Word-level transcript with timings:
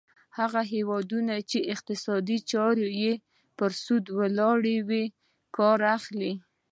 هغه 0.39 0.61
هیوادونه 0.73 1.35
چې 1.49 1.57
اقتصادي 1.73 2.37
چارې 2.51 2.85
یې 3.01 3.13
پر 3.57 3.71
سود 3.83 4.05
ولاړې 4.17 4.77
وي 4.87 5.05
کار 5.57 5.79
اخلي. 5.97 6.33